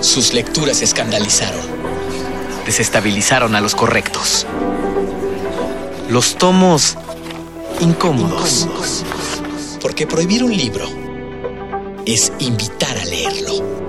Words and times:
Sus 0.00 0.32
lecturas 0.32 0.82
escandalizaron. 0.82 1.60
Desestabilizaron 2.66 3.54
a 3.54 3.60
los 3.60 3.74
correctos. 3.74 4.46
Los 6.08 6.36
tomos 6.36 6.96
incómodos. 7.80 8.66
Porque 9.80 10.06
prohibir 10.06 10.44
un 10.44 10.56
libro 10.56 10.86
es 12.06 12.32
invitar 12.38 12.96
a 12.96 13.04
leerlo. 13.04 13.80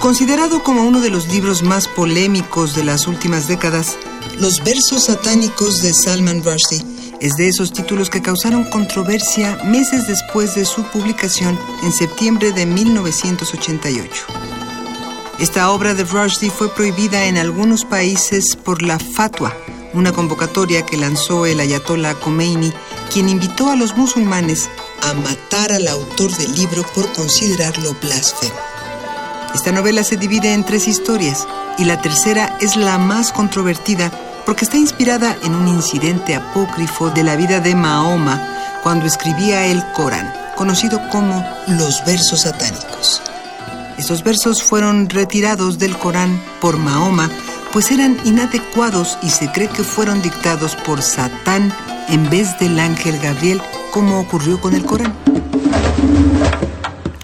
Considerado 0.00 0.62
como 0.62 0.82
uno 0.82 1.00
de 1.00 1.10
los 1.10 1.28
libros 1.28 1.62
más 1.62 1.88
polémicos 1.88 2.74
de 2.74 2.84
las 2.84 3.06
últimas 3.06 3.48
décadas, 3.48 3.96
Los 4.38 4.64
versos 4.64 5.04
satánicos 5.04 5.80
de 5.80 5.94
Salman 5.94 6.42
Rushdie 6.42 6.93
es 7.24 7.36
de 7.36 7.48
esos 7.48 7.72
títulos 7.72 8.10
que 8.10 8.20
causaron 8.20 8.64
controversia 8.64 9.58
meses 9.64 10.06
después 10.06 10.54
de 10.54 10.66
su 10.66 10.82
publicación 10.82 11.58
en 11.82 11.90
septiembre 11.90 12.52
de 12.52 12.66
1988. 12.66 14.26
Esta 15.38 15.70
obra 15.70 15.94
de 15.94 16.04
Rushdie 16.04 16.50
fue 16.50 16.68
prohibida 16.74 17.24
en 17.24 17.38
algunos 17.38 17.86
países 17.86 18.54
por 18.56 18.82
la 18.82 18.98
Fatwa, 18.98 19.56
una 19.94 20.12
convocatoria 20.12 20.84
que 20.84 20.98
lanzó 20.98 21.46
el 21.46 21.60
ayatollah 21.60 22.12
Khomeini, 22.16 22.70
quien 23.10 23.30
invitó 23.30 23.70
a 23.70 23.76
los 23.76 23.96
musulmanes 23.96 24.68
a 25.00 25.14
matar 25.14 25.72
al 25.72 25.88
autor 25.88 26.30
del 26.36 26.54
libro 26.54 26.84
por 26.94 27.10
considerarlo 27.14 27.96
blasfemo. 28.02 28.52
Esta 29.54 29.72
novela 29.72 30.04
se 30.04 30.18
divide 30.18 30.52
en 30.52 30.62
tres 30.62 30.86
historias 30.88 31.48
y 31.78 31.86
la 31.86 32.02
tercera 32.02 32.58
es 32.60 32.76
la 32.76 32.98
más 32.98 33.32
controvertida 33.32 34.12
porque 34.44 34.64
está 34.64 34.76
inspirada 34.76 35.36
en 35.42 35.54
un 35.54 35.68
incidente 35.68 36.34
apócrifo 36.34 37.10
de 37.10 37.22
la 37.22 37.36
vida 37.36 37.60
de 37.60 37.74
Mahoma 37.74 38.80
cuando 38.82 39.06
escribía 39.06 39.66
el 39.66 39.82
Corán, 39.92 40.32
conocido 40.56 41.00
como 41.10 41.44
los 41.68 42.04
versos 42.04 42.42
satánicos. 42.42 43.22
Estos 43.96 44.22
versos 44.22 44.62
fueron 44.62 45.08
retirados 45.08 45.78
del 45.78 45.96
Corán 45.96 46.42
por 46.60 46.76
Mahoma 46.78 47.30
pues 47.74 47.90
eran 47.90 48.16
inadecuados 48.24 49.18
y 49.20 49.30
se 49.30 49.50
cree 49.50 49.66
que 49.66 49.82
fueron 49.82 50.22
dictados 50.22 50.76
por 50.76 51.02
Satán 51.02 51.74
en 52.08 52.30
vez 52.30 52.56
del 52.60 52.78
ángel 52.78 53.18
Gabriel, 53.18 53.60
como 53.90 54.20
ocurrió 54.20 54.60
con 54.60 54.74
el 54.74 54.84
Corán. 54.84 55.12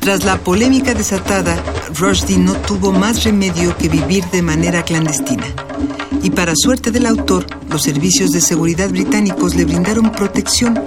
Tras 0.00 0.24
la 0.24 0.38
polémica 0.38 0.92
desatada, 0.92 1.56
Rushdie 1.94 2.36
no 2.36 2.54
tuvo 2.54 2.90
más 2.90 3.22
remedio 3.22 3.76
que 3.76 3.88
vivir 3.88 4.24
de 4.32 4.42
manera 4.42 4.82
clandestina. 4.82 5.46
Y 6.22 6.30
para 6.30 6.54
suerte 6.54 6.90
del 6.90 7.06
autor, 7.06 7.46
los 7.68 7.82
servicios 7.82 8.30
de 8.30 8.40
seguridad 8.40 8.90
británicos 8.90 9.54
le 9.54 9.64
brindaron 9.64 10.12
protección, 10.12 10.78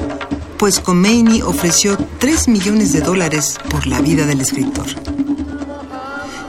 pues 0.57 0.79
Khomeini 0.79 1.41
ofreció 1.41 1.97
3 2.19 2.47
millones 2.47 2.93
de 2.93 3.01
dólares 3.01 3.57
por 3.69 3.87
la 3.87 3.99
vida 3.99 4.25
del 4.25 4.41
escritor. 4.41 4.85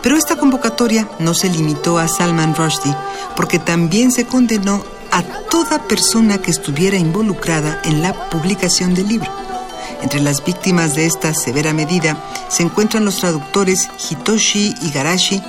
Pero 0.03 0.17
esta 0.17 0.37
convocatoria 0.37 1.09
no 1.19 1.33
se 1.33 1.49
limitó 1.49 1.99
a 1.99 2.09
Salman 2.09 2.55
Rushdie, 2.55 2.95
porque 3.37 3.59
también 3.59 4.13
se 4.13 4.27
condenó 4.27 4.85
a 5.11 5.23
toda 5.23 5.89
persona 5.89 6.39
que 6.39 6.51
estuviera 6.51 6.99
involucrada 6.99 7.81
en 7.85 8.03
la 8.03 8.29
publicación 8.29 8.95
del 8.95 9.09
libro. 9.09 9.31
Entre 10.03 10.21
las 10.21 10.45
víctimas 10.45 10.95
de 10.95 11.07
esta 11.07 11.33
severa 11.33 11.73
medida 11.73 12.23
se 12.51 12.63
encuentran 12.63 13.05
los 13.07 13.17
traductores 13.17 13.89
Hitoshi 14.11 14.75
Igarashi, 14.83 15.41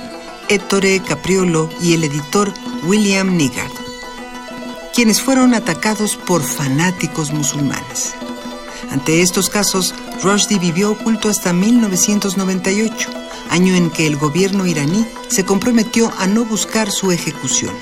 Ettore 0.48 1.00
Capriolo 1.00 1.68
y 1.82 1.92
el 1.92 2.04
editor 2.04 2.54
William 2.84 3.36
Niggard, 3.36 3.72
quienes 4.94 5.20
fueron 5.20 5.54
atacados 5.54 6.16
por 6.16 6.42
fanáticos 6.42 7.32
musulmanes. 7.32 8.14
Ante 8.90 9.22
estos 9.22 9.50
casos, 9.50 9.94
Rushdie 10.22 10.58
vivió 10.58 10.92
oculto 10.92 11.28
hasta 11.28 11.52
1998 11.52 13.26
año 13.50 13.74
en 13.74 13.90
que 13.90 14.06
el 14.06 14.16
gobierno 14.16 14.66
iraní 14.66 15.06
se 15.28 15.44
comprometió 15.44 16.12
a 16.18 16.26
no 16.26 16.44
buscar 16.44 16.90
su 16.90 17.12
ejecución. 17.12 17.74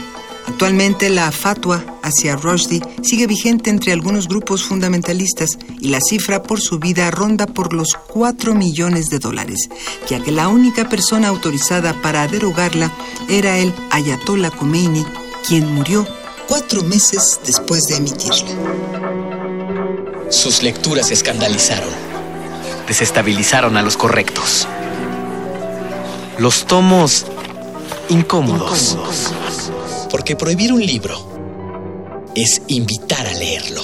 Actualmente 0.46 1.08
la 1.08 1.32
fatwa 1.32 1.82
hacia 2.02 2.36
Rushdie 2.36 2.82
sigue 3.02 3.26
vigente 3.26 3.70
entre 3.70 3.92
algunos 3.92 4.28
grupos 4.28 4.62
fundamentalistas 4.62 5.58
y 5.80 5.88
la 5.88 6.00
cifra 6.00 6.42
por 6.42 6.60
su 6.60 6.78
vida 6.78 7.10
ronda 7.10 7.46
por 7.46 7.72
los 7.72 7.88
4 8.08 8.54
millones 8.54 9.08
de 9.08 9.18
dólares, 9.18 9.70
ya 10.08 10.22
que 10.22 10.32
la 10.32 10.48
única 10.48 10.88
persona 10.88 11.28
autorizada 11.28 12.00
para 12.02 12.28
derogarla 12.28 12.92
era 13.28 13.58
el 13.58 13.74
Ayatollah 13.90 14.50
Khomeini, 14.50 15.04
quien 15.46 15.72
murió 15.74 16.06
cuatro 16.48 16.82
meses 16.82 17.40
después 17.44 17.82
de 17.84 17.96
emitirla. 17.96 18.50
Sus 20.30 20.62
lecturas 20.62 21.10
escandalizaron. 21.10 21.90
Desestabilizaron 22.86 23.76
a 23.76 23.82
los 23.82 23.96
correctos 23.96 24.68
los 26.38 26.66
tomos 26.66 27.26
incómodos. 28.08 28.96
Porque 30.10 30.36
prohibir 30.36 30.72
un 30.72 30.84
libro 30.84 31.14
es 32.34 32.62
invitar 32.68 33.26
a 33.26 33.32
leerlo. 33.34 33.82